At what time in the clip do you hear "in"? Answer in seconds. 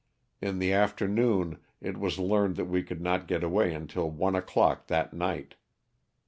0.41-0.57